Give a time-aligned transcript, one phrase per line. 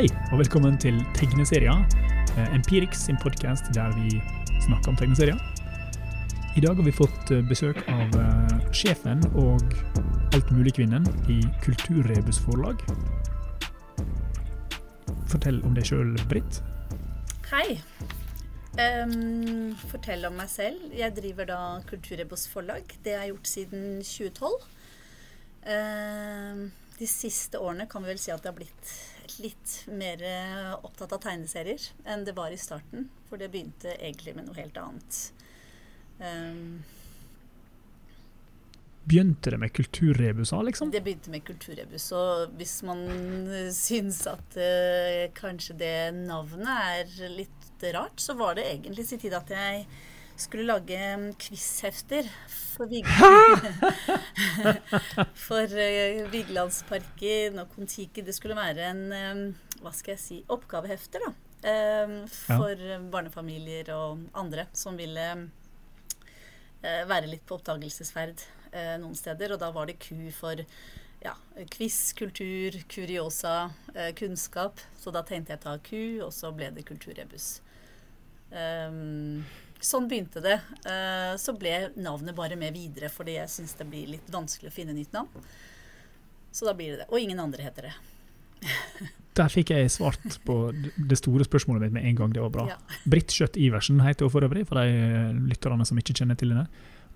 [0.00, 1.82] Hei, og velkommen til Tegneserier,
[2.32, 4.14] eh, Empirix sin podkast der vi
[4.64, 5.36] snakker om tegneserier.
[6.56, 9.60] I dag har vi fått eh, besøk av eh, sjefen og
[10.32, 12.80] altmuligkvinnen i Kulturrebus forlag.
[15.28, 16.62] Fortell om deg sjøl, Britt.
[17.52, 17.76] Hei.
[18.80, 20.80] Um, fortell om meg selv.
[20.96, 21.62] Jeg driver da
[21.92, 22.88] Kulturrebus forlag.
[23.04, 24.60] Det har jeg gjort siden 2012.
[25.68, 28.96] Um, de siste årene kan vi vel si at det har blitt
[29.42, 33.08] litt mer eh, opptatt av tegneserier enn det var i starten.
[33.28, 35.20] For det begynte egentlig med noe helt annet.
[36.20, 36.82] Um,
[39.10, 40.90] Begynte det med Kulturrebusa, liksom?
[40.92, 43.00] Det begynte med Kulturrebus, og hvis man
[43.48, 49.22] eh, syns at uh, kanskje det navnet er litt rart, så var det egentlig sin
[49.22, 49.86] tid at jeg
[50.42, 53.06] skulle lage mm, quizhefter for, Vig
[55.46, 58.24] for uh, Vigelandsparken og Kon-Tiki.
[58.26, 59.42] Det skulle være en um,
[59.80, 61.32] hva skal jeg si oppgavehefter, da.
[62.04, 62.74] um, for
[63.12, 65.26] barnefamilier og andre som ville
[66.82, 68.38] eh, være litt på oppdagelsesferd
[68.74, 69.54] uh, noen steder.
[69.54, 70.56] Og da var det ku for
[71.20, 71.34] ja,
[71.72, 73.56] quiz, kultur, kuriosa,
[73.94, 74.80] uh, kunnskap.
[75.00, 77.48] Så da tenkte jeg ta ku, og så ble det kulturrebus.
[78.50, 79.44] Ehm,
[79.84, 80.58] sånn begynte det.
[80.88, 84.74] Eh, så ble navnet bare med videre, fordi jeg syns det blir litt vanskelig å
[84.74, 85.50] finne nytt navn.
[86.52, 87.08] Så da blir det det.
[87.10, 87.94] Og ingen andre heter det.
[89.38, 92.32] Der fikk jeg svart på det store spørsmålet mitt med en gang.
[92.34, 92.64] Det var bra.
[92.72, 92.78] Ja.
[93.08, 96.52] Britt Skjøtt Iversen heter hun for øvrig, for de eh, lytterne som ikke kjenner til
[96.52, 96.66] henne.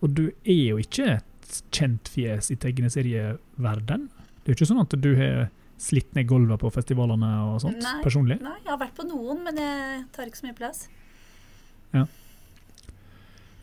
[0.00, 4.08] Og du er jo ikke et kjent fjes i tegneserieverden.
[4.08, 5.48] Det er jo ikke sånn at du har
[5.84, 7.96] slitt ned gulvet på festivalene og sånt Nei.
[8.04, 8.38] personlig?
[8.44, 10.84] Nei, jeg har vært på noen, men jeg tar ikke så mye plass.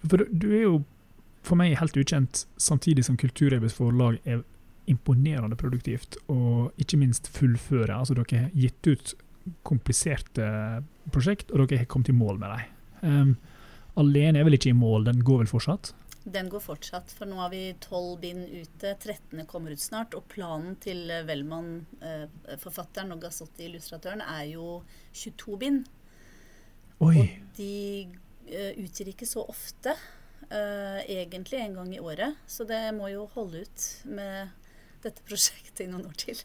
[0.07, 0.83] For du- er jo
[1.43, 4.43] for meg helt ukjent, samtidig som Kulturrebus forlag er
[4.87, 7.93] imponerende produktivt, og ikke minst fullføre.
[7.95, 9.13] Altså, dere har gitt ut
[9.63, 12.77] kompliserte prosjekt, og dere har kommet i mål med dem.
[13.01, 13.37] Um,
[13.97, 15.93] alene er vel ikke i mål, den går vel fortsatt?
[16.21, 18.91] Den går fortsatt, for nå har vi tolv bind ute.
[19.01, 19.41] 13.
[19.49, 20.13] kommer ut snart.
[20.13, 22.27] Og planen til eh, Wellmann, eh,
[22.61, 24.83] forfatteren, og Gazzotti, illustratøren, er jo
[25.17, 25.87] 22 bind.
[27.01, 27.15] Oi!
[27.15, 27.71] Og de
[28.51, 29.95] utgir ikke så ofte.
[30.51, 32.35] eh, egentlig en gang i året.
[32.47, 34.51] Så det må jo holde ut med
[35.03, 36.43] dette prosjektet i noen år til.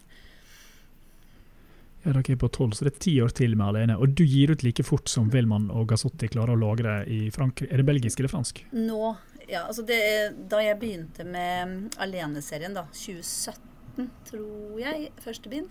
[2.07, 3.97] Ja, dere er på tolv, så det er ti år til med alene.
[3.99, 7.73] Og du gir ut like fort som Wilman og Gazzotti klarer å lagre i Frankrike.
[7.73, 8.63] Er det belgisk eller fransk?
[8.77, 9.17] Nå,
[9.49, 9.99] ja, altså det,
[10.51, 15.71] Da jeg begynte med mm, Aleneserien, da, 2017 tror jeg, første bind,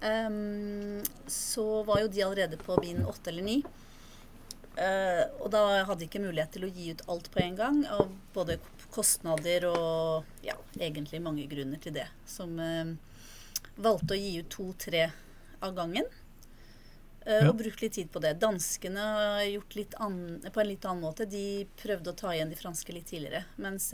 [0.00, 3.58] um, så var jo de allerede på bind åtte eller ni.
[4.76, 7.80] Eh, og da hadde jeg ikke mulighet til å gi ut alt på en gang,
[7.88, 8.58] av både
[8.92, 12.06] kostnader og ja, egentlig mange grunner til det.
[12.28, 12.94] Som uh,
[13.76, 15.08] valgte å gi ut to-tre
[15.64, 16.06] av gangen.
[16.06, 16.22] Uh,
[17.26, 17.48] Ja.
[17.48, 18.36] Og brukt litt tid på det.
[18.38, 21.26] Danskene har gjort litt på en litt annen måte.
[21.26, 23.42] De prøvde å ta igjen de franske litt tidligere.
[23.58, 23.90] Mens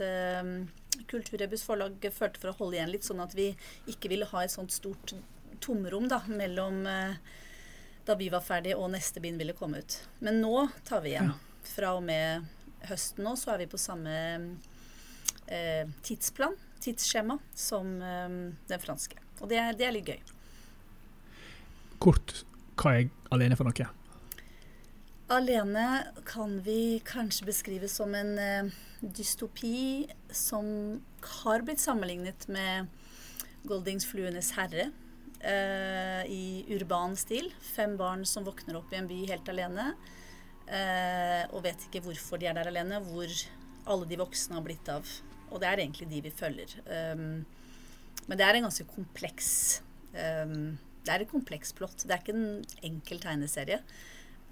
[1.09, 3.49] Kulturrebus forlag følte for å holde igjen litt, sånn at vi
[3.89, 5.15] ikke ville ha et sånt stort
[5.63, 7.15] tomrom da, mellom eh,
[8.05, 9.97] da vi var ferdige og neste bind ville komme ut.
[10.19, 11.33] Men nå tar vi igjen.
[11.63, 12.47] Fra og med
[12.89, 14.13] høsten nå så er vi på samme
[15.47, 18.29] eh, tidsplan, tidsskjema, som eh,
[18.69, 19.19] den franske.
[19.39, 20.33] Og det det er litt gøy.
[22.03, 22.41] Kort,
[22.79, 23.91] hva er alene for noe?
[25.31, 25.85] Alene
[26.27, 30.99] kan vi kanskje beskrive som en eh, dystopi som
[31.39, 32.91] har blitt sammenlignet med
[33.63, 34.91] Goldings 'Fluenes herre'
[35.43, 36.43] eh, i
[36.75, 37.51] urban stil.
[37.73, 39.91] Fem barn som våkner opp i en by helt alene
[40.67, 43.29] eh, og vet ikke hvorfor de er der alene, hvor
[43.89, 45.07] alle de voksne har blitt av.
[45.51, 46.77] Og det er egentlig de vi følger.
[46.87, 47.43] Um,
[48.25, 49.81] men det er en ganske kompleks
[50.15, 52.05] um, Det er et kompleks plott.
[52.07, 53.81] Det er ikke en enkel tegneserie.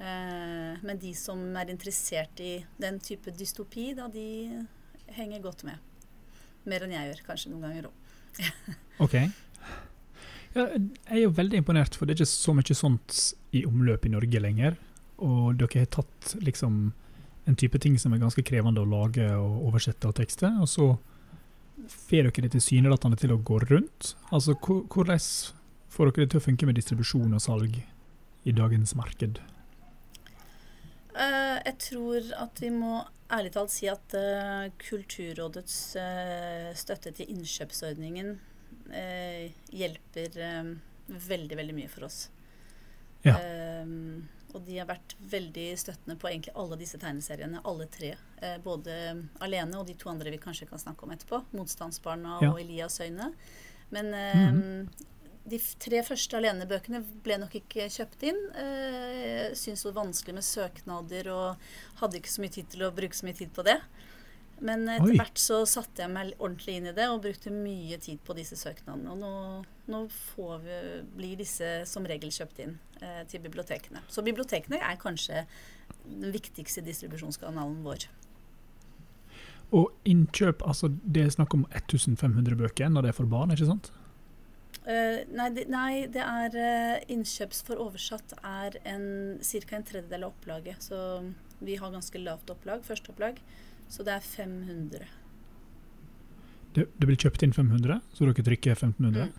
[0.01, 4.65] Uh, men de som er interessert i den type dystopi, da, de
[5.15, 5.79] henger godt med.
[6.67, 7.97] Mer enn jeg gjør, kanskje noen ganger òg.
[9.01, 9.15] Ok.
[10.51, 13.19] Ja, jeg er jo veldig imponert, for det er ikke så mye sånt
[13.55, 14.75] i omløp i Norge lenger.
[15.23, 16.81] Og dere har tatt liksom
[17.49, 20.91] en type ting som er ganske krevende å lage og oversette og tekste, og så
[21.87, 24.13] får dere det tilsynelatende til å gå rundt.
[24.29, 25.23] Altså, hvordan
[25.91, 27.79] får dere det til å funke med distribusjon og salg
[28.43, 29.41] i dagens marked?
[31.11, 33.01] Uh, jeg tror at vi må
[33.31, 38.37] ærlig talt si at uh, Kulturrådets uh, støtte til innkjøpsordningen
[39.71, 40.69] hjelper eh,
[41.07, 42.29] veldig, veldig mye for oss.
[43.23, 43.37] Ja.
[43.37, 43.85] Eh,
[44.51, 48.15] og de har vært veldig støttende på egentlig alle disse tegneseriene, alle tre.
[48.41, 48.95] Eh, både
[49.43, 51.43] alene og de to andre vi kanskje kan snakke om etterpå.
[51.53, 52.51] 'Motstandsbarna' Ja.
[52.51, 53.31] og 'Elias Øyne'.
[53.91, 54.87] Men eh,
[55.49, 58.41] de tre første alenebøkene ble nok ikke kjøpt inn.
[58.55, 61.57] Eh, syntes det var vanskelig med søknader og
[62.01, 63.79] hadde ikke så mye tid til å bruke så mye tid på det.
[64.61, 65.17] Men etter Oi.
[65.17, 68.57] hvert så satte jeg meg ordentlig inn i det og brukte mye tid på disse
[68.59, 69.09] søknadene.
[69.09, 69.31] Og nå,
[69.89, 70.79] nå får vi,
[71.17, 74.03] blir disse som regel kjøpt inn eh, til bibliotekene.
[74.11, 75.45] Så bibliotekene er kanskje
[76.05, 78.05] den viktigste distribusjonskanalen vår.
[79.71, 83.69] Og innkjøp, altså det er snakk om 1500 bøker når det er for barn, ikke
[83.69, 83.89] sant?
[84.81, 89.03] Uh, nei, det, nei, det er uh, innkjøps for oversatt er en,
[89.45, 89.75] ca.
[89.77, 90.85] en tredjedel av opplaget.
[90.89, 90.97] Så
[91.61, 93.39] vi har ganske lavt opplag, førsteopplag.
[93.91, 95.05] Så det er 500.
[96.73, 99.27] Det, det blir kjøpt inn 500, så dere trykker 1500?
[99.27, 99.33] Mm.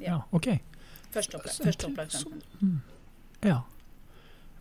[0.00, 0.16] Ja, Ja.
[0.34, 0.48] OK.
[1.14, 2.42] Førsteopplag, Så- førsteopplag så- 500.
[2.62, 2.80] Mm.
[3.44, 3.58] Ja.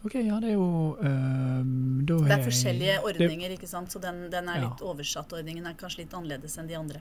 [0.05, 3.89] OK, ja, det er jo um, Det er forskjellige det- ordninger, ikke sant.
[3.89, 4.67] Så den, den er Ja.
[4.69, 5.31] litt oversatt.
[5.33, 6.99] Ordningen er kanskje litt annerledes enn de andre.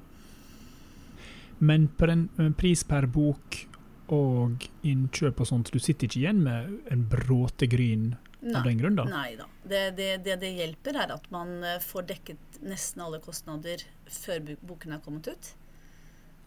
[1.61, 3.67] Men på den eh, pris per bok
[4.09, 8.63] og innkjøp og sånt, du sitter ikke igjen med en bråte gryn av Nei.
[8.67, 9.05] den grunn, da?
[9.07, 9.47] Nei da.
[9.63, 14.57] Det, det, det det hjelper, er at man eh, får dekket nesten alle kostnader før
[14.67, 15.53] boken er kommet ut.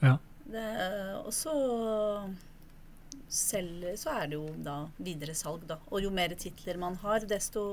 [0.04, 0.18] Ja.
[0.46, 0.66] Det,
[1.24, 1.56] og så
[3.32, 5.80] selv så er det jo da videre salg, da.
[5.90, 7.64] Og jo mer titler man har, desto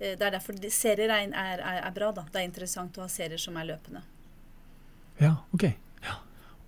[0.00, 2.26] eh, Det er derfor de, serier er, er, er, bra, da.
[2.26, 4.02] Det er interessant å ha serier som er løpende.
[5.22, 5.70] Ja, OK.
[6.04, 6.18] Ja.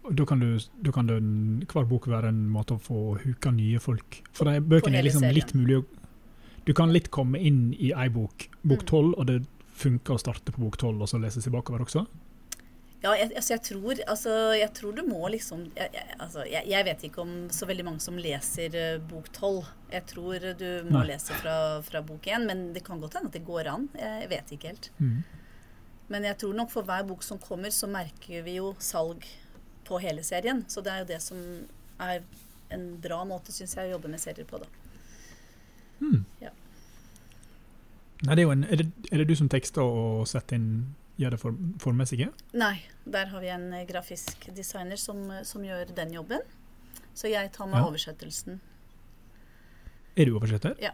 [0.09, 0.57] Da kan, du,
[0.87, 1.31] da kan den,
[1.69, 5.27] hver bok være en måte å få huka nye folk For de bøkene er liksom
[5.35, 5.87] litt mulig å
[6.69, 8.89] Du kan litt komme inn i ei bok, bok Mm.
[8.91, 9.39] 12, og det
[9.79, 12.03] funker å starte på bok 12 og så lese seg bakover også?
[12.99, 16.85] Ja, jeg, altså jeg, tror, altså jeg tror du må liksom jeg, jeg, altså jeg,
[16.89, 19.69] vet ikke om så veldig mange som leser uh, bok 12.
[19.95, 21.05] Jeg tror du må Nei.
[21.13, 21.55] lese fra,
[21.87, 23.87] fra bok 1, men det kan godt hende at det går an.
[23.95, 24.91] Jeg vet ikke helt.
[24.99, 25.23] Mm.
[26.11, 29.25] Men jeg tror nok for hver bok som kommer, så merker vi jo salg
[29.89, 30.65] på hele serien.
[30.69, 31.41] Så det er jo det som
[32.03, 32.25] er
[32.75, 34.69] en bra måte, syns jeg, å jobbe med serier på, da.
[36.03, 36.25] Mm.
[36.43, 36.51] Ja.
[38.27, 41.31] Nei, det er, en, er, det, er det du som tekster og setter inn Gjør
[41.35, 42.29] det for, formessige?
[42.55, 42.77] Nei,
[43.11, 46.45] der har vi en eh, grafisk designer som, eh, som gjør den jobben.
[47.15, 47.89] Så jeg tar med Ja.
[47.89, 48.61] oversettelsen.
[50.17, 50.77] Er du oversetter?
[50.83, 50.93] Ja.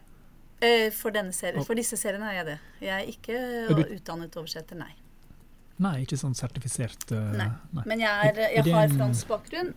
[0.97, 2.59] For, denne serien, for disse seriene er jeg det.
[2.81, 4.95] Jeg er ikke Er du- utdannet oversetter, nei.
[5.85, 7.51] Nei, ikke sånn sertifisert uh, Nei.
[7.75, 7.83] nei.
[7.85, 9.75] Men jeg, er, jeg har en- fransk bakgrunn.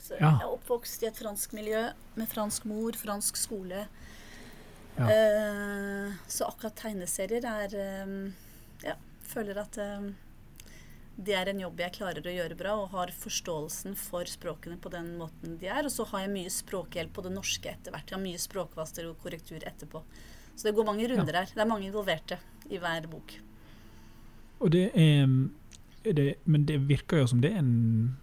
[0.00, 0.38] Så Ja.
[0.38, 1.82] Jeg er oppvokst i et fransk miljø
[2.16, 3.86] med fransk mor, fransk skole.
[4.96, 5.10] Ja.
[5.10, 8.32] Eh, så akkurat tegneserier er um,
[8.84, 10.10] Ja, føler at um,
[11.20, 14.92] det er en jobb jeg klarer å gjøre bra, og har forståelsen for språkene på
[14.92, 15.84] den måten de er.
[15.84, 18.08] Og så har jeg mye språkhjelp på det norske etter hvert.
[18.08, 20.00] Jeg har mye språkvaster og korrektur etterpå.
[20.54, 21.52] Så det går mange runder her.
[21.52, 22.40] Det er mange involverte
[22.72, 23.36] i hver bok.
[24.60, 25.28] Og det er,
[26.04, 28.16] er det, Men det virker jo som det er en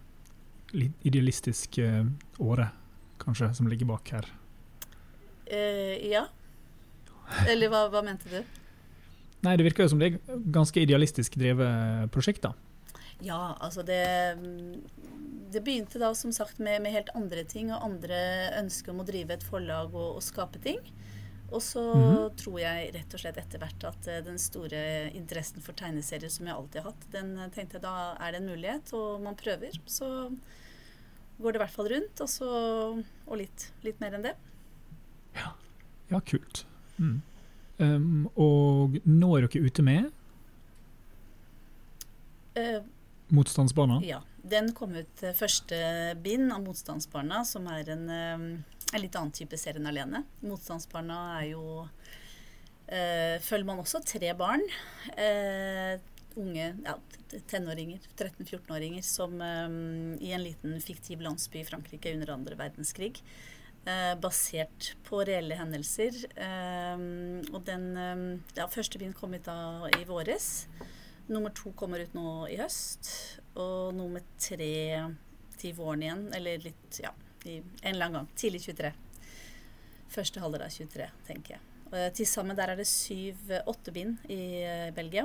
[0.74, 1.78] litt idealistisk
[2.42, 2.68] åre,
[3.22, 4.26] kanskje, som ligger bak her.
[5.48, 6.26] Uh, ja.
[7.48, 8.40] Eller hva, hva mente du?
[9.44, 12.54] Nei, det virker jo som det er ganske idealistisk drevet prosjekt, da.
[13.22, 14.00] Ja, altså det
[15.52, 18.18] Det begynte da som sagt med, med helt andre ting og andre
[18.60, 20.78] ønsker om å drive et forlag og, og skape ting.
[21.48, 22.34] Og så Mhm.
[22.36, 24.82] tror jeg rett og slett etter hvert at eh, den store
[25.16, 28.42] interessen for tegneserier som jeg alltid har hatt, den eh, tenkte jeg da er det
[28.42, 29.72] en mulighet, og man prøver.
[29.88, 30.04] Så
[31.40, 32.50] går det i hvert fall rundt, og så
[33.26, 34.34] Og litt, litt mer enn det.
[35.38, 35.54] Ja.
[36.10, 36.66] Ja, kult.
[36.98, 37.18] Mm.
[37.78, 40.08] Um, og nå er dere ute med
[42.58, 42.80] uh,
[43.30, 44.00] Motstandsbarna?
[44.02, 44.22] Ja.
[44.48, 45.78] Den kom ut eh, første
[46.24, 48.44] bind av Motstandsbarna, som er en, eh,
[48.94, 50.22] en litt annen type serie enn Alene.
[50.40, 54.64] Motstandsbarna er jo uh, Følger man også tre barn.
[55.18, 55.98] Uh,
[56.38, 56.94] unge ja,
[57.50, 63.20] tenåringer, 13-14-åringer, som um, i en liten fiktiv landsby i Frankrike under andre verdenskrig.
[63.84, 66.16] Eh, basert på reelle hendelser.
[66.36, 67.04] Eh,
[67.54, 68.24] og den eh,
[68.58, 70.66] ja, første bind kom ut da i våres.
[71.28, 73.08] Nummer to kommer ut nå i høst.
[73.56, 74.72] Og nummer tre
[75.58, 76.26] til våren igjen.
[76.36, 78.30] Eller litt, ja, i, en eller annen gang.
[78.36, 78.92] Tidlig 23.
[80.12, 81.64] Første halvdel av 23, tenker jeg.
[82.16, 84.60] Til sammen der er det syv-åtte bind i
[84.96, 85.24] Belgia.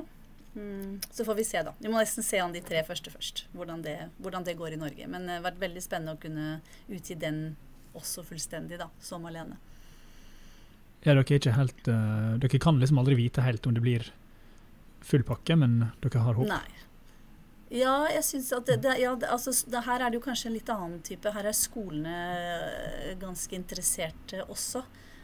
[0.56, 1.74] Mm, så får vi se, da.
[1.80, 3.46] Vi må nesten se an de tre første først.
[3.56, 5.08] Hvordan det, hvordan det går i Norge.
[5.12, 6.48] Men det har vært veldig spennende å kunne
[6.88, 7.42] utgi den
[7.98, 9.60] også fullstendig, da, som alene.
[11.04, 14.08] Ja, dere er helt uh, Dere kan liksom aldri vite helt om det blir
[15.04, 16.48] full pakke, men dere har håp?
[16.48, 16.84] Nei.
[17.74, 20.52] Ja, jeg synes at det, det, ja, det, altså, det, her er det jo kanskje
[20.52, 21.32] en litt annen type.
[21.34, 24.84] Her er skolene eh, ganske interessert eh, også.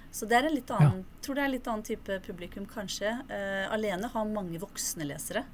[0.10, 3.12] Så det er en litt annen, tror det er en litt annen type publikum, kanskje.
[3.30, 5.46] Uh, alene har mange voksne lesere.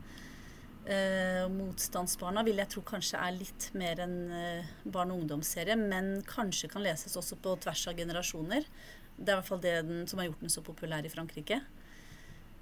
[0.85, 6.19] Eh, Motstandsbarna vil jeg tro kanskje er litt mer en eh, barn- og ungdomsserie, men
[6.29, 8.67] kanskje kan leses også på tvers av generasjoner.
[9.15, 11.61] Det er i hvert fall det den, som har gjort den så populær i Frankrike.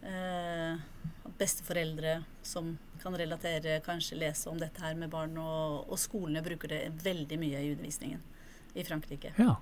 [0.03, 0.80] Eh,
[1.39, 6.72] besteforeldre som kan relatere, kanskje lese om dette her med barn, og, og skolene bruker
[6.72, 8.24] det veldig mye i undervisningen
[8.74, 9.34] i Frankrike.
[9.36, 9.58] Ja.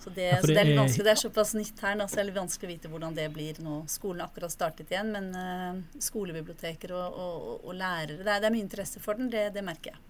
[0.00, 2.08] Så det, Ja, det, så det, er litt vanskelig, det er såpass nytt her, nå,
[2.08, 3.78] så det er litt vanskelig å vite hvordan det blir nå.
[3.90, 8.50] Skolen har akkurat startet igjen, men uh, skolebiblioteker og, og, og, lærere det er, det
[8.50, 10.04] er mye interesse for den, det, det merker jeg.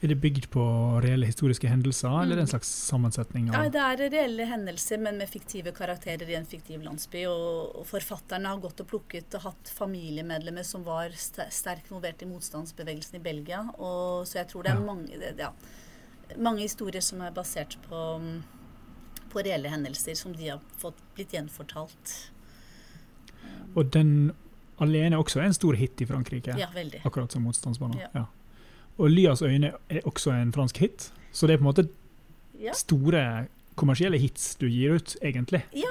[0.00, 0.62] Er det bygd på
[1.04, 5.18] reelle historiske hendelser, eller er det en slags sammensetning Ja, det er reelle hendelser, men
[5.20, 7.26] med fiktive karakterer i en fiktiv landsby.
[7.28, 12.24] Og, og forfatterne har gått og plukket og hatt familiemedlemmer som var st sterkt involvert
[12.24, 13.60] i motstandsbevegelsen i Belgia.
[13.76, 14.86] Og, så jeg tror det er Ja.
[14.88, 15.52] mange, det, ja,
[16.38, 18.00] mange historier som er basert på,
[19.30, 22.16] på reelle hendelser som de har fått blitt gjenfortalt.
[23.76, 24.32] Og den
[24.82, 27.02] alene også er en stor hit i Frankrike, Ja, veldig.
[27.04, 27.98] akkurat som Motstandsbanen.
[28.00, 28.08] Ja.
[28.14, 28.26] Ja.
[28.98, 31.88] Og Lias øyne er også en fransk hit, så det er på en måte
[32.60, 32.72] Ja.
[32.72, 35.62] store kommersielle hits du gir ut, egentlig.
[35.72, 35.88] Ja.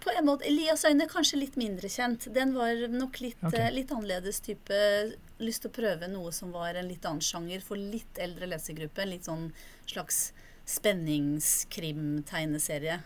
[0.00, 2.26] På en måte, Elias øyne er kanskje litt mindre kjent.
[2.34, 3.54] Den var nok litt, Ok.
[3.54, 7.62] eh, litt annerledes type Lyst til å prøve noe som var en litt annen sjanger
[7.62, 9.06] for litt eldre lesergruppe.
[9.08, 9.50] Litt sånn
[9.92, 10.32] slags
[10.70, 12.96] spenningskrim-tegneserie.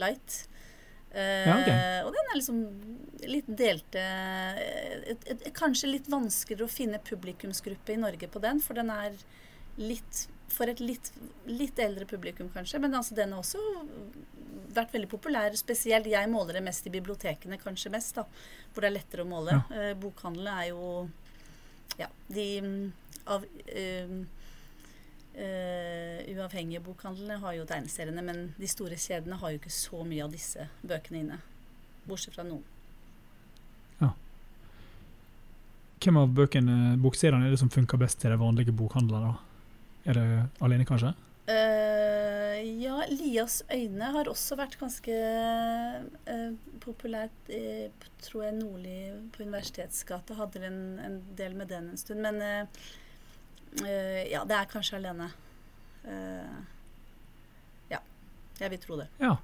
[0.00, 0.28] Light.
[1.12, 1.70] Eh, Ja, ok.
[2.06, 2.58] Og den er liksom
[3.28, 8.60] litt delte et, et, et, Kanskje litt vanskeligere å finne publikumsgruppe i Norge på den,
[8.64, 9.12] for den er
[9.76, 11.08] litt for et litt,
[11.48, 12.80] litt eldre publikum, kanskje.
[12.82, 13.60] Men altså, den har også
[14.76, 15.54] vært veldig populær.
[15.58, 18.26] Spesielt jeg måler det mest i bibliotekene, kanskje mest, da,
[18.72, 19.56] hvor det er lettere å måle.
[19.56, 19.80] Ja.
[19.80, 20.92] Eh, bokhandlene er jo
[22.00, 22.84] Ja, de mm,
[23.28, 24.12] av eh,
[25.34, 30.26] eh, uavhengige bokhandlene har jo tegneseriene, men de store kjedene har jo ikke så mye
[30.26, 31.40] av disse bøkene inne.
[32.08, 32.64] Bortsett fra noen.
[34.00, 34.12] Ja.
[36.02, 39.36] hvem av bøkene, bokseriene er det som funker best til de vanlige bokhandlerne?
[40.04, 40.26] Er det
[40.64, 41.12] alene, kanskje?
[41.42, 46.50] Uh, ja, Lias øyne har også vært ganske uh,
[46.82, 47.88] populært, i,
[48.22, 48.98] tror jeg nordlig
[49.34, 52.22] på Universitetsgata hadde en, en del med den en stund.
[52.22, 52.68] Men
[53.80, 55.30] eh, ja, det er kanskje alene.
[56.02, 56.60] Uh,
[57.92, 58.00] ja,
[58.58, 59.08] jeg vil tro det.
[59.22, 59.36] Ja.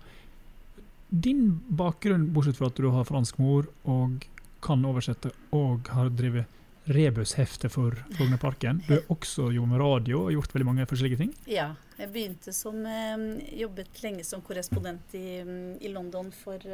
[1.08, 4.26] Din bakgrunn, bortsett fra at du har fransk mor og
[4.64, 6.56] kan oversette og har drevet
[6.88, 8.82] rebushefte for Frognerparken.
[8.86, 11.32] Du har også jobbet med radio og gjort veldig mange forskjellige ting.
[11.48, 13.24] Ja, jeg begynte som eh,
[13.60, 15.40] Jobbet lenge som korrespondent i,
[15.84, 16.64] i London for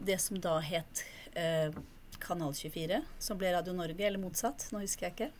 [0.00, 1.04] det som da het
[1.36, 1.76] eh,
[2.20, 4.68] Kanal 24, som ble Radio Norge, eller motsatt.
[4.72, 5.30] Nå husker jeg ikke.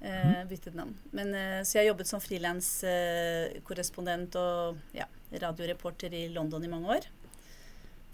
[0.00, 0.98] Eh, byttet navn.
[1.10, 5.04] Men, eh, så jeg har jobbet som frilanskorrespondent og ja,
[5.42, 7.04] radioreporter i London i mange år.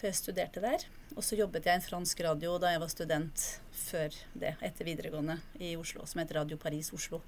[0.01, 0.81] Før jeg studerte der.
[1.15, 3.37] Og så jobbet jeg i en fransk radio da jeg var student
[3.71, 7.23] før det, etter videregående i Oslo, som het Radio Paris Oslo.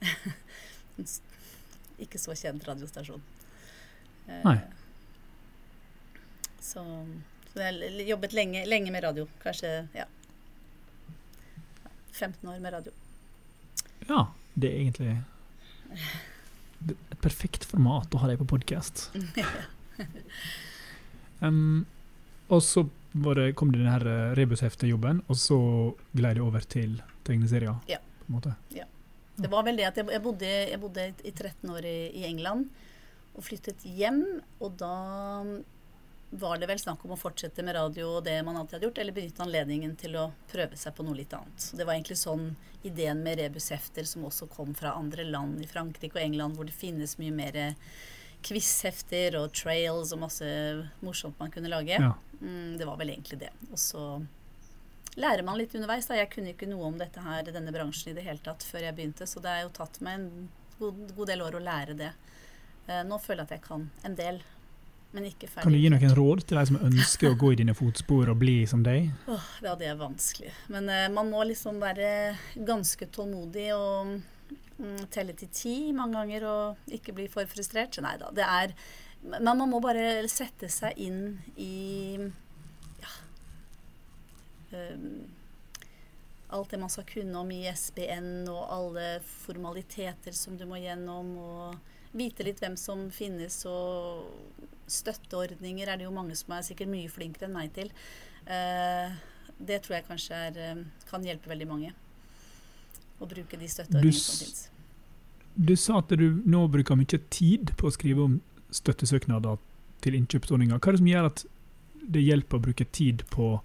[2.04, 3.22] Ikke så kjent radiostasjon.
[4.28, 4.60] Eh, Nei.
[6.60, 6.84] Så,
[7.48, 9.24] så jeg jobbet lenge, lenge med radio.
[9.40, 10.04] Kanskje ja,
[12.12, 12.92] 15 år med radio.
[14.06, 15.16] Ja, det er egentlig
[16.86, 19.08] et perfekt format å ha deg på podkast.
[21.40, 21.86] Um,
[22.52, 22.86] og så
[23.16, 25.58] var det, kom det denne eh, rebushefte-jobben, og så
[26.16, 27.78] glei det over til tegneserier.
[27.90, 27.98] Ja.
[28.20, 28.54] på en måte.
[28.76, 28.86] Ja.
[29.36, 32.24] Det var vel det at jeg, jeg, bodde, jeg bodde i 13 år i, i
[32.28, 32.70] England
[33.36, 34.22] og flyttet hjem.
[34.64, 34.92] Og da
[36.30, 38.98] var det vel snakk om å fortsette med radio og det man alltid hadde gjort,
[38.98, 41.62] eller benytte anledningen til å prøve seg på noe litt annet.
[41.62, 42.50] Så det var egentlig sånn
[42.86, 46.76] ideen med rebushefter som også kom fra andre land, i Frankrike og England, hvor det
[46.76, 47.60] finnes mye mer
[48.46, 50.48] quizhefter og trails og masse
[51.04, 51.96] morsomt man kunne lage.
[51.98, 52.12] Ja.
[52.40, 53.52] Mm, det var vel egentlig det.
[53.70, 54.02] Og så
[55.16, 56.08] lærer man litt underveis.
[56.10, 56.18] Da.
[56.20, 58.98] Jeg kunne ikke noe om dette her, denne bransjen i det hele tatt før jeg
[58.98, 60.28] begynte, så det har jo tatt meg en
[60.78, 62.12] god, god del år å lære det.
[62.86, 64.42] Eh, nå føler jeg at jeg kan en del,
[65.16, 65.64] men ikke ferdig.
[65.64, 68.40] Kan du gi noen råd til de som ønsker å gå i dine fotspor og
[68.42, 69.08] bli som deg?
[69.32, 70.52] Åh, ja, det er vanskelig.
[70.72, 72.10] Men uh, man må liksom være
[72.68, 77.96] ganske tålmodig og um, telle til ti mange ganger og ikke bli for frustrert.
[78.04, 78.76] Nei da, det er
[79.26, 82.20] Men man må bare sette seg inn i
[83.00, 83.16] ja
[84.76, 85.24] um,
[86.54, 92.14] Alt det man skal kunne om ISBN og alle formaliteter som du må gjennom, og
[92.14, 97.10] vite litt hvem som finnes, og støtteordninger er det jo mange som er sikkert mye
[97.10, 97.90] flinkere enn meg til.
[98.46, 99.14] Eh,
[99.58, 101.92] det tror jeg kanskje er, eh, kan hjelpe veldig mange.
[103.20, 104.68] Å bruke de støtteordningene som finnes.
[105.56, 108.40] Du sa at du nå bruker mye tid på å skrive om
[108.70, 109.58] støttesøknader
[110.04, 110.78] til innkjøpsordninger.
[110.78, 111.46] Hva er det som gjør at
[112.06, 113.56] det hjelper å bruke tid på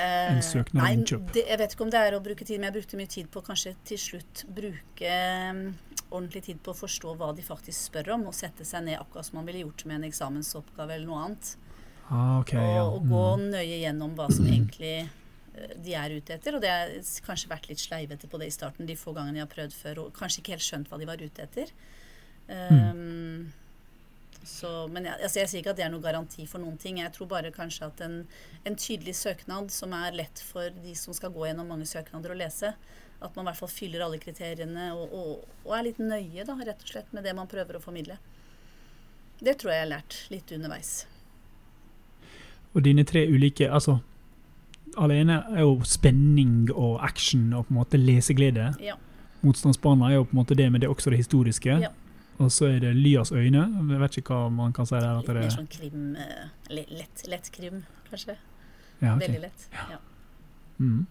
[0.00, 1.32] Eh, En søknad om nei, innkjøp.
[1.34, 3.30] Det, jeg vet ikke om det er å bruke tid, men jeg brukte mye tid
[3.32, 5.14] på kanskje til slutt bruke
[6.10, 9.26] ordentlig tid på å forstå hva de faktisk spør om, og sette seg ned akkurat
[9.28, 11.54] som man ville gjort med en eksamensoppgave eller noe annet.
[12.10, 12.84] Ah, okay, og, ja.
[12.84, 13.44] og gå Mm.
[13.54, 14.94] nøye gjennom hva som egentlig
[15.54, 16.56] eh, de er ute etter.
[16.56, 16.90] Og det har
[17.26, 19.98] kanskje vært litt sleivete på det i starten, de få gangene jeg har prøvd før,
[20.04, 21.70] og kanskje ikke helt skjønt hva de var ute etter.
[22.50, 23.52] Um,
[24.44, 27.00] så, men jeg, altså jeg sier ikke at det er noe garanti for noen ting.
[27.02, 28.16] Jeg tror bare kanskje at en,
[28.64, 32.40] en tydelig søknad som er lett for de som skal gå gjennom mange søknader og
[32.40, 32.72] lese,
[33.20, 36.56] at man i hvert fall fyller alle kriteriene og, og, og er litt nøye da,
[36.56, 38.16] rett og slett med det man prøver å formidle.
[39.40, 40.94] Det tror jeg jeg har lært litt underveis.
[42.70, 43.98] Og dine tre ulike Altså,
[45.00, 48.72] alene er jo spenning og action og på en måte leseglede.
[48.84, 48.96] Ja.
[49.40, 51.76] Motstandsbarna er jo på en måte det, men det er også det historiske.
[51.84, 51.92] Ja.
[52.40, 53.66] Og så er det Lyas øyne.
[53.92, 55.20] Jeg vet ikke hva man kan si der.
[55.20, 58.36] At det er, sånn krim eh, Lett, lett krim, kanskje.
[59.00, 59.26] ja, okay.
[59.26, 59.66] Veldig lett.
[59.90, 59.98] Ja.
[60.80, 61.04] Mm.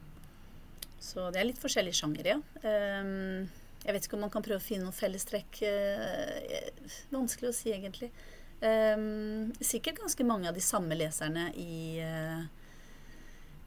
[1.10, 2.40] Så det er litt forskjellige sjanger, ja.
[2.66, 3.46] Um,
[3.86, 5.62] jeg vet ikke om man kan prøve å finne noen fellestrekk.
[5.62, 8.10] Uh, vanskelig å si, egentlig.
[8.60, 12.42] Um, sikkert ganske mange av de samme leserne i, eh,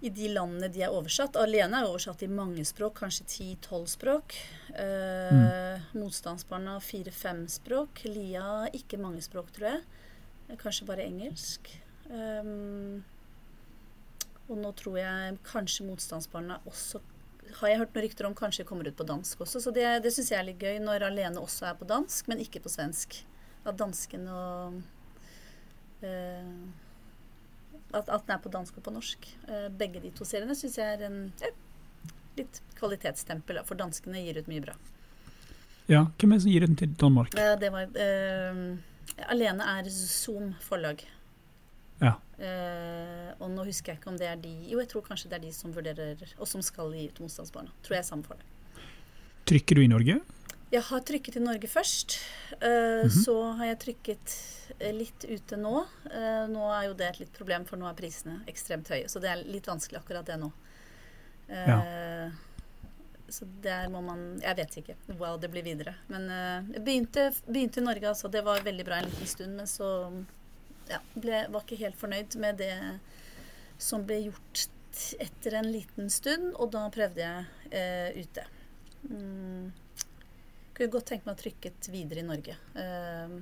[0.02, 1.36] i de landene de er oversatt.
[1.38, 4.34] Alene er oversatt i mange språk, kanskje 10-12 språk.
[4.74, 8.02] Uh, Motstandsbarna fire-fem språk.
[8.10, 9.84] Lia ikke mange språk, tror jeg.
[10.48, 11.70] Eh, Kanskje bare engelsk.
[12.10, 13.04] Um,
[14.50, 17.00] og nå tror jeg kanskje Motstandsbarna også
[17.60, 19.60] har jeg hørt noen rykter om kanskje kommer ut på dansk også.
[19.62, 22.42] Så det, det syns jeg er litt gøy når Alene også er på dansk, men
[22.42, 23.22] ikke på svensk.
[23.62, 24.80] At dansken og
[26.02, 26.54] eh,
[27.92, 29.28] at, at den er på dansk og på norsk.
[29.48, 31.52] Eh, begge de to seriene syns jeg er en ja,
[32.38, 34.76] litt kvalitetsstempel, for danskene gir ut mye bra.
[35.90, 37.34] Ja, hvem er det som gir den til Danmark?
[37.36, 41.04] Eh, det var uh, Alene er Zoom forlag.
[42.02, 42.16] Ja.
[42.38, 45.36] Uh, og nå husker jeg ikke om det er de Jo, jeg tror kanskje det
[45.38, 47.74] er de som vurderer, og som skal gi ut Motstandsbarna.
[47.84, 48.48] Tror jeg er samme forlag.
[49.46, 50.20] Trykker du i Norge?
[50.72, 52.14] Jeg har trykket i Norge først.
[52.54, 53.24] Uh, mm -hmm.
[53.24, 54.36] Så har jeg trykket
[54.78, 55.84] eh, litt ute nå.
[56.06, 59.08] Uh, nå er jo det et litt problem, for nå er prisene ekstremt høye.
[59.08, 60.52] Så det er litt vanskelig akkurat det nå.
[61.48, 62.30] Eh,
[63.28, 65.94] Så der må man Jeg vet ikke hva det blir videre.
[66.08, 66.28] Men
[66.72, 68.28] jeg begynte, begynte i Norge, altså.
[68.28, 70.24] Det var veldig bra en liten stund, men så
[70.88, 72.98] ja, ble, var ikke helt fornøyd med det
[73.78, 74.68] som ble gjort
[75.18, 78.44] etter en liten stund, og da prøvde jeg ute.
[79.08, 79.72] Mm.
[80.72, 82.56] Kunne godt tenke meg å trykket videre i Norge.
[82.78, 83.34] Eh,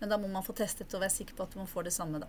[0.00, 2.20] men da må man få testet og være sikker på at man får det samme,
[2.22, 2.28] da.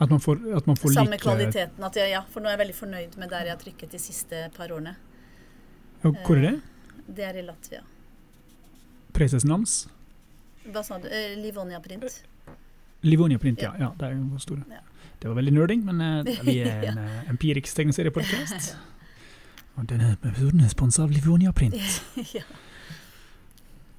[0.00, 1.20] At man får, at man får Samme like...
[1.20, 1.84] eh, kvaliteten.
[1.84, 4.00] At jeg, ja, for nå er jeg veldig fornøyd med der jeg har trykket de
[4.00, 4.94] siste par årene.
[6.00, 6.54] Ja, Hvor er det?
[7.06, 7.82] Det er i Latvia.
[9.12, 9.82] Preses Nams?
[10.70, 11.08] Hva sa du?
[11.10, 12.22] Eh, Livonia Print.
[13.04, 13.74] Livonia Print, ja.
[13.80, 13.90] ja.
[13.98, 14.64] Det er jo store.
[14.70, 14.80] Ja.
[15.20, 17.20] Det var veldig nerding, men eh, vi er en ja.
[17.34, 18.72] empirisk tegneseriepodkast.
[19.78, 21.76] Og denne episoden er sponsa av Livonia Print.
[22.36, 22.44] ja.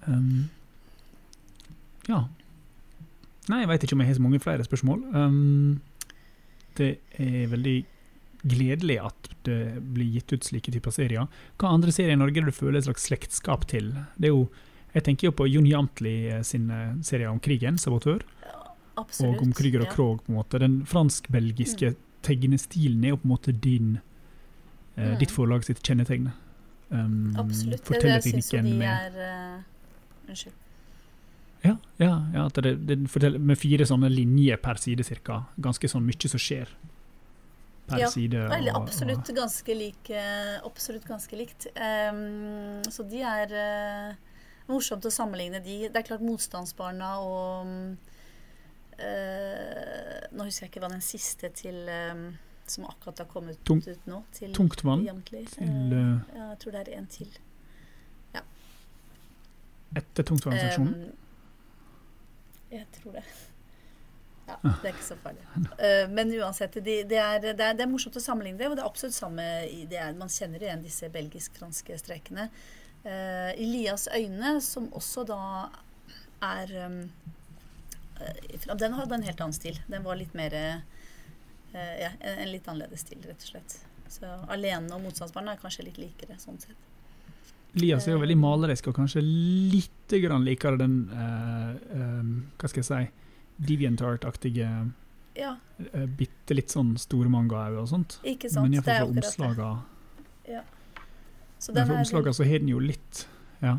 [0.08, 0.50] Um,
[2.10, 2.26] ja.
[3.50, 5.02] Nei, jeg veit ikke om jeg har så mange flere spørsmål.
[5.16, 5.80] Um,
[6.78, 7.78] det er veldig
[8.48, 11.30] gledelig at det blir gitt ut slike typer serier.
[11.62, 13.92] Hva andre serier i Norge du føler et slags slektskap til?
[14.18, 14.46] Det er jo,
[14.96, 18.26] jeg tenker jo på Jon Jamtli eh, sin eh, serie om krigen, 'Sabotør',
[18.98, 19.38] Absolutt.
[19.38, 19.94] og om Krüger og ja.
[19.94, 20.24] Krog.
[20.26, 20.62] på en måte.
[20.62, 24.00] Den fransk-belgiske tegnestilen er jo på en måte din,
[25.02, 25.20] Mm.
[25.22, 26.32] ditt forlag sitt kjennetegn.
[26.92, 27.86] Um, Absolutt.
[27.88, 30.58] Det, det syns jo de med er uh, Unnskyld.
[31.62, 35.44] Ja, ja, ja det, det forteller med fire sånne linjer per side cirka.
[35.62, 36.72] Ganske sånn mye som skjer
[37.92, 38.42] per Ja, side.
[38.50, 40.26] Veldig, absolutt ganske like
[40.66, 41.68] Absolutt ganske likt.
[41.76, 44.40] Um, så de er uh,
[44.72, 45.84] morsomt å sammenligne de.
[45.90, 47.76] Det er klart Motstandsbarna og um,
[48.98, 52.26] uh, Nå husker jeg ikke hva den siste til eh,
[52.72, 54.24] som akkurat har kommet Tung- ut nå.
[54.36, 55.46] Til Og Tungtvann til
[55.94, 57.40] eh, ja, jeg tror det er en til.
[60.00, 60.94] etter tungtvannsaksjonen.
[60.94, 61.16] Um,
[62.72, 63.24] jeg tror det.
[64.48, 64.76] Ja, Ah.
[64.82, 65.44] det er ikke så farlig.
[65.56, 68.76] Uh, men uansett, de, det, er, det, er, det er morsomt å sammenligne det, og
[68.80, 72.48] det er absolutt samme er, Man kjenner igjen disse belgisk-franske strekene.
[73.06, 75.40] Uh, Elias øyne, som også da
[76.42, 76.98] er um,
[78.80, 79.80] Den hadde en helt annen stil.
[79.92, 80.56] Den var litt mer
[81.74, 83.78] Ja, en, en litt annerledes stil, rett og slett.
[84.12, 86.76] Så Alene og motstandsbarn er kanskje litt likere, sånn sett.
[87.80, 92.26] Lias er jo eh, veldig malerisk, og kanskje litt grann likere den eh,
[92.60, 94.68] Hva skal jeg si Deviantart-aktige
[95.40, 95.54] Ja,
[96.20, 98.18] bitte litt sånn store mangaøyne og sånt.
[98.28, 98.68] ikke sant?
[98.68, 99.88] Men iallfall fra akkurat
[100.50, 100.64] det.
[101.62, 103.28] Så Men den fra omslaga så har den jo litt
[103.62, 103.78] Ja.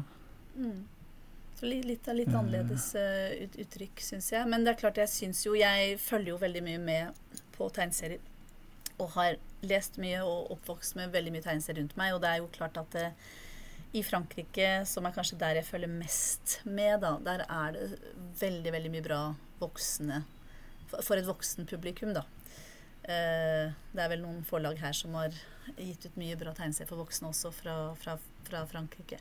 [0.56, 0.84] Mm.
[1.58, 2.38] Så litt, litt, litt Eh.
[2.38, 4.48] annerledes uh, ut, uttrykk, syns jeg.
[4.48, 8.20] Men det er klart, jeg syns jo Jeg følger jo veldig mye med tegneserier
[9.00, 12.14] og har lest mye og oppvokst med veldig mye tegneserier rundt meg.
[12.14, 13.08] Og det er jo klart at det,
[13.92, 17.88] i Frankrike, som er kanskje der jeg følger mest med, da, der er det
[18.40, 19.22] veldig, veldig mye bra
[19.60, 20.22] voksne
[20.92, 22.24] For et voksen publikum, da.
[23.02, 25.34] Eh, det er vel noen forlag her som har
[25.76, 28.16] gitt ut mye bra tegneserier for voksne også, fra, fra,
[28.48, 29.18] fra Frankrike.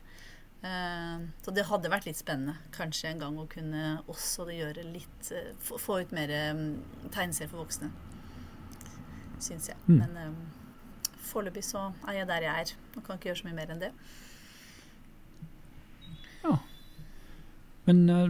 [0.62, 5.32] Eh, så det hadde vært litt spennende kanskje en gang å kunne også gjøre litt
[5.34, 6.66] eh, Få ut mer um,
[7.10, 7.90] tegneserier for voksne.
[9.42, 9.78] Syns jeg.
[9.88, 9.98] Mm.
[9.98, 10.36] Men um,
[11.32, 12.74] foreløpig så er jeg der jeg er.
[12.96, 13.90] Og kan ikke gjøre så mye mer enn det.
[16.42, 16.56] Ja.
[17.88, 18.28] Men uh,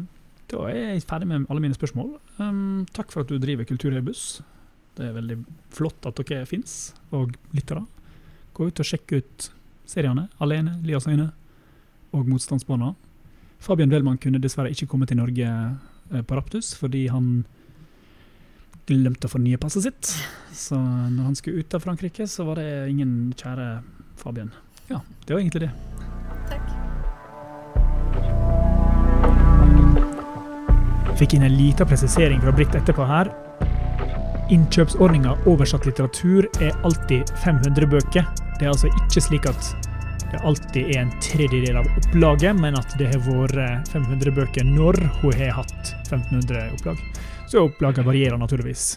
[0.53, 2.15] da er jeg ferdig med alle mine spørsmål.
[2.39, 4.41] Um, takk for at du driver Kulturhøybuss.
[4.97, 5.39] Det er veldig
[5.73, 7.87] flott at dere fins, og lyttere.
[8.53, 9.49] Gå ut og sjekk ut
[9.89, 10.27] seriene.
[10.41, 11.31] Alene, Lias øyne
[12.13, 12.93] og Motstandsbarna.
[13.63, 17.45] Fabian Wellmann kunne dessverre ikke komme til Norge eh, på Raptus fordi han
[18.89, 20.13] glemte å fornye passet sitt.
[20.57, 23.83] Så når han skulle ut av Frankrike, så var det ingen kjære
[24.21, 24.53] Fabian.
[24.91, 25.73] Ja, det var egentlig det.
[26.51, 26.67] Takk.
[31.21, 33.31] Fikk inn en liten presisering fra Britt etterpå her.
[34.53, 38.27] Innkjøpsordninga oversatt litteratur er alltid 500 bøker.
[38.59, 39.73] Det er altså ikke slik at
[40.33, 44.99] det alltid er en tredjedel av opplaget, men at det har vært 500 bøker når
[45.21, 47.01] hun har hatt 1500 opplag.
[47.53, 48.97] Så opplaget varierer naturligvis.